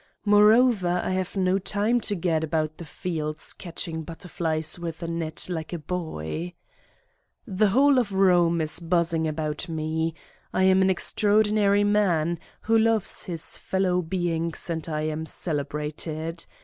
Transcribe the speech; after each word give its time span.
Moreover, 0.25 0.99
I 1.05 1.11
have 1.11 1.37
no 1.37 1.59
time 1.59 2.01
to 2.01 2.15
gad 2.15 2.43
about 2.43 2.77
the 2.79 2.85
fields 2.85 3.53
catching 3.53 4.01
butterflies 4.01 4.79
with 4.79 5.03
a 5.03 5.07
net 5.07 5.45
like 5.47 5.73
a 5.73 5.77
boy. 5.77 6.55
The 7.45 7.67
whole 7.67 7.99
of 7.99 8.09
Eome 8.09 8.63
is 8.63 8.79
buzzing 8.79 9.27
about 9.27 9.69
me. 9.69 10.15
I 10.53 10.63
am 10.63 10.81
an 10.81 10.89
extraordinary 10.89 11.83
man, 11.83 12.39
who 12.61 12.79
loves 12.79 13.25
his 13.25 13.59
fellow 13.59 14.01
beings 14.01 14.71
and 14.71 14.89
I 14.89 15.01
am 15.01 15.27
celebrated. 15.27 16.47